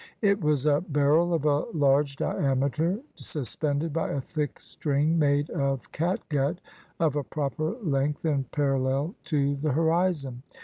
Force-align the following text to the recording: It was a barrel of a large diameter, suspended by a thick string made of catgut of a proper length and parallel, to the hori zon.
It 0.23 0.41
was 0.43 0.65
a 0.65 0.81
barrel 0.81 1.31
of 1.31 1.45
a 1.45 1.59
large 1.75 2.15
diameter, 2.15 2.99
suspended 3.13 3.93
by 3.93 4.09
a 4.09 4.19
thick 4.19 4.59
string 4.59 5.19
made 5.19 5.51
of 5.51 5.91
catgut 5.91 6.57
of 6.99 7.15
a 7.15 7.23
proper 7.23 7.73
length 7.83 8.25
and 8.25 8.51
parallel, 8.51 9.13
to 9.25 9.55
the 9.57 9.73
hori 9.73 10.11
zon. 10.13 10.41